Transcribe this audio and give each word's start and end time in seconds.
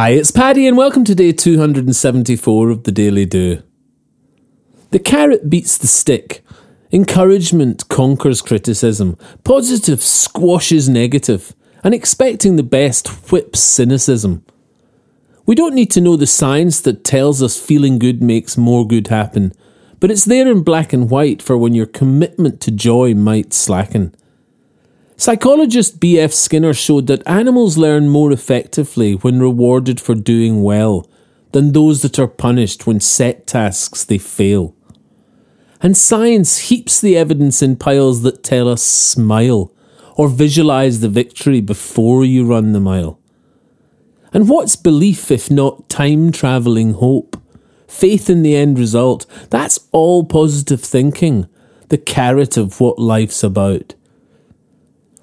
Hi, 0.00 0.12
it's 0.12 0.30
Paddy, 0.30 0.66
and 0.66 0.78
welcome 0.78 1.04
to 1.04 1.14
day 1.14 1.30
274 1.30 2.70
of 2.70 2.84
the 2.84 2.90
Daily 2.90 3.26
Do. 3.26 3.62
The 4.92 4.98
carrot 4.98 5.50
beats 5.50 5.76
the 5.76 5.88
stick. 5.88 6.42
Encouragement 6.90 7.86
conquers 7.90 8.40
criticism. 8.40 9.18
Positive 9.44 10.00
squashes 10.00 10.88
negative. 10.88 11.54
And 11.84 11.92
expecting 11.92 12.56
the 12.56 12.62
best 12.62 13.08
whips 13.30 13.60
cynicism. 13.60 14.42
We 15.44 15.54
don't 15.54 15.74
need 15.74 15.90
to 15.90 16.00
know 16.00 16.16
the 16.16 16.26
science 16.26 16.80
that 16.80 17.04
tells 17.04 17.42
us 17.42 17.60
feeling 17.60 17.98
good 17.98 18.22
makes 18.22 18.56
more 18.56 18.86
good 18.86 19.08
happen, 19.08 19.52
but 19.98 20.10
it's 20.10 20.24
there 20.24 20.50
in 20.50 20.62
black 20.62 20.94
and 20.94 21.10
white 21.10 21.42
for 21.42 21.58
when 21.58 21.74
your 21.74 21.84
commitment 21.84 22.62
to 22.62 22.70
joy 22.70 23.12
might 23.12 23.52
slacken. 23.52 24.14
Psychologist 25.20 26.00
B.F. 26.00 26.32
Skinner 26.32 26.72
showed 26.72 27.06
that 27.08 27.22
animals 27.26 27.76
learn 27.76 28.08
more 28.08 28.32
effectively 28.32 29.16
when 29.16 29.38
rewarded 29.38 30.00
for 30.00 30.14
doing 30.14 30.62
well 30.62 31.06
than 31.52 31.72
those 31.72 32.00
that 32.00 32.18
are 32.18 32.26
punished 32.26 32.86
when 32.86 33.00
set 33.00 33.46
tasks 33.46 34.02
they 34.02 34.16
fail. 34.16 34.74
And 35.82 35.94
science 35.94 36.70
heaps 36.70 37.02
the 37.02 37.18
evidence 37.18 37.60
in 37.60 37.76
piles 37.76 38.22
that 38.22 38.42
tell 38.42 38.66
us 38.66 38.82
smile 38.82 39.70
or 40.16 40.26
visualize 40.26 41.00
the 41.00 41.10
victory 41.10 41.60
before 41.60 42.24
you 42.24 42.46
run 42.46 42.72
the 42.72 42.80
mile. 42.80 43.20
And 44.32 44.48
what's 44.48 44.74
belief 44.74 45.30
if 45.30 45.50
not 45.50 45.90
time 45.90 46.32
travelling 46.32 46.94
hope? 46.94 47.38
Faith 47.86 48.30
in 48.30 48.40
the 48.40 48.56
end 48.56 48.78
result, 48.78 49.26
that's 49.50 49.80
all 49.92 50.24
positive 50.24 50.80
thinking, 50.80 51.46
the 51.90 51.98
carrot 51.98 52.56
of 52.56 52.80
what 52.80 52.98
life's 52.98 53.44
about. 53.44 53.94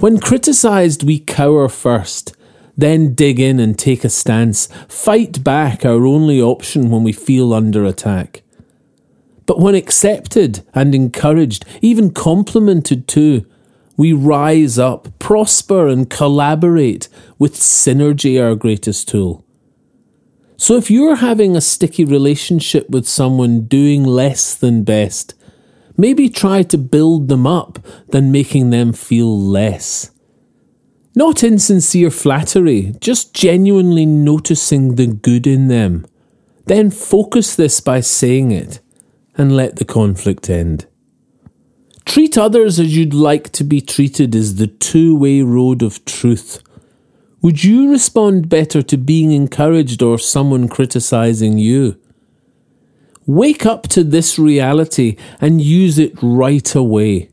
When 0.00 0.18
criticised, 0.18 1.02
we 1.02 1.18
cower 1.18 1.68
first, 1.68 2.34
then 2.74 3.12
dig 3.12 3.38
in 3.38 3.60
and 3.60 3.78
take 3.78 4.02
a 4.02 4.08
stance, 4.08 4.66
fight 4.88 5.44
back 5.44 5.84
our 5.84 6.06
only 6.06 6.40
option 6.40 6.88
when 6.88 7.04
we 7.04 7.12
feel 7.12 7.52
under 7.52 7.84
attack. 7.84 8.42
But 9.44 9.60
when 9.60 9.74
accepted 9.74 10.64
and 10.72 10.94
encouraged, 10.94 11.66
even 11.82 12.12
complimented 12.12 13.08
too, 13.08 13.44
we 13.98 14.14
rise 14.14 14.78
up, 14.78 15.08
prosper, 15.18 15.86
and 15.86 16.08
collaborate 16.08 17.10
with 17.38 17.54
synergy, 17.54 18.42
our 18.42 18.54
greatest 18.54 19.06
tool. 19.06 19.44
So 20.56 20.76
if 20.76 20.90
you're 20.90 21.16
having 21.16 21.56
a 21.56 21.60
sticky 21.60 22.06
relationship 22.06 22.88
with 22.88 23.06
someone 23.06 23.66
doing 23.66 24.04
less 24.04 24.54
than 24.54 24.82
best, 24.82 25.34
Maybe 26.00 26.30
try 26.30 26.62
to 26.62 26.78
build 26.78 27.28
them 27.28 27.46
up 27.46 27.78
than 28.08 28.32
making 28.32 28.70
them 28.70 28.94
feel 28.94 29.38
less. 29.38 30.10
Not 31.14 31.44
insincere 31.44 32.10
flattery, 32.10 32.94
just 33.00 33.34
genuinely 33.34 34.06
noticing 34.06 34.94
the 34.94 35.08
good 35.08 35.46
in 35.46 35.68
them. 35.68 36.06
Then 36.64 36.90
focus 36.90 37.54
this 37.54 37.80
by 37.80 38.00
saying 38.00 38.50
it 38.50 38.80
and 39.36 39.54
let 39.54 39.76
the 39.76 39.84
conflict 39.84 40.48
end. 40.48 40.86
Treat 42.06 42.38
others 42.38 42.80
as 42.80 42.96
you'd 42.96 43.12
like 43.12 43.52
to 43.52 43.62
be 43.62 43.82
treated 43.82 44.34
is 44.34 44.54
the 44.54 44.68
two 44.68 45.14
way 45.14 45.42
road 45.42 45.82
of 45.82 46.02
truth. 46.06 46.62
Would 47.42 47.62
you 47.62 47.90
respond 47.90 48.48
better 48.48 48.80
to 48.80 48.96
being 48.96 49.32
encouraged 49.32 50.00
or 50.00 50.16
someone 50.16 50.66
criticizing 50.66 51.58
you? 51.58 51.99
Wake 53.30 53.64
up 53.64 53.86
to 53.86 54.02
this 54.02 54.40
reality 54.40 55.14
and 55.40 55.62
use 55.62 56.00
it 56.00 56.18
right 56.20 56.74
away. 56.74 57.30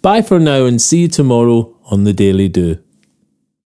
Bye 0.00 0.22
for 0.22 0.40
now 0.40 0.64
and 0.64 0.80
see 0.80 1.02
you 1.02 1.08
tomorrow 1.08 1.76
on 1.90 2.04
The 2.04 2.14
Daily 2.14 2.48
Do. 2.48 2.78